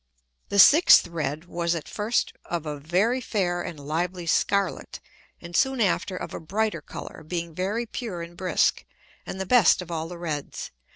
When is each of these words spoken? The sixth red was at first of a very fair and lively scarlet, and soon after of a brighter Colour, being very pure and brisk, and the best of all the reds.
The 0.49 0.57
sixth 0.57 1.05
red 1.07 1.45
was 1.45 1.75
at 1.75 1.87
first 1.87 2.33
of 2.45 2.65
a 2.65 2.79
very 2.79 3.21
fair 3.21 3.61
and 3.61 3.79
lively 3.79 4.25
scarlet, 4.25 4.99
and 5.39 5.55
soon 5.55 5.79
after 5.79 6.17
of 6.17 6.33
a 6.33 6.39
brighter 6.39 6.81
Colour, 6.81 7.21
being 7.23 7.53
very 7.53 7.85
pure 7.85 8.23
and 8.23 8.35
brisk, 8.35 8.83
and 9.27 9.39
the 9.39 9.45
best 9.45 9.79
of 9.79 9.91
all 9.91 10.07
the 10.07 10.17
reds. 10.17 10.71